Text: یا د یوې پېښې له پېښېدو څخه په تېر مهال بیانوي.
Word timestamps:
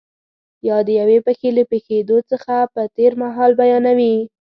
یا 0.67 0.77
د 0.87 0.89
یوې 0.99 1.17
پېښې 1.25 1.49
له 1.57 1.63
پېښېدو 1.71 2.17
څخه 2.31 2.55
په 2.73 2.81
تېر 2.95 3.11
مهال 3.23 3.51
بیانوي. 3.59 4.15